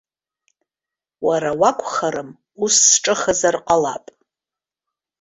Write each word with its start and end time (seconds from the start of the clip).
Уара 1.27 1.51
уакәхарым, 1.59 2.29
ус 2.63 2.75
сҿыхазар 2.89 3.55
ҟалап. 3.65 4.05